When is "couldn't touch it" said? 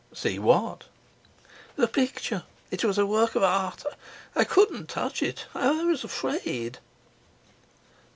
4.43-5.45